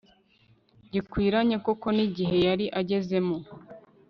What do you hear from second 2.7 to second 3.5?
agezemo